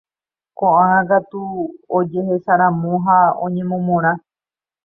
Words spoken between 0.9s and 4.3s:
katu ojehecharamo ha oñemomorã.